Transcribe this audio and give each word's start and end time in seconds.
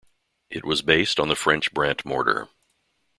It 0.49 0.65
was 0.65 0.81
based 0.81 1.19
on 1.19 1.27
the 1.27 1.35
French 1.35 1.71
Brandt 1.75 2.05
mortar. 2.07 2.47